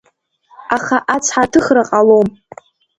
[0.75, 2.27] Аха ацҳа аҭыхра ҟалом!